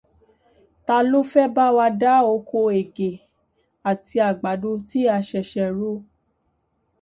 [0.85, 3.13] Ta ló fẹ́ bá wa dá oko ẹ̀gẹ́
[3.89, 5.91] àti àgbàdo tí a ṣẹ̀ṣẹ̀ ro.